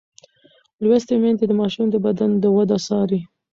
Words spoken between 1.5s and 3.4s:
ماشوم د بدن د وده څاري.